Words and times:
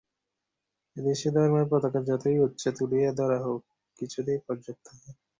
এদেশে 0.95 1.27
ধর্মের 1.35 1.65
পতাকা 1.71 1.99
যতই 2.09 2.37
উচ্চে 2.39 2.69
তুলিয়া 2.77 3.11
ধরা 3.19 3.37
হউক, 3.43 3.63
কিছুতেই 3.99 4.39
পর্যাপ্ত 4.45 4.85
হয় 4.91 5.03
না। 5.05 5.11